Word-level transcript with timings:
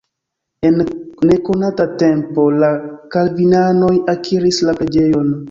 En 0.69 0.77
nekonata 1.31 1.85
tempo 2.05 2.47
la 2.65 2.71
kalvinanoj 3.17 3.93
akiris 4.17 4.61
la 4.71 4.77
preĝejon. 4.83 5.33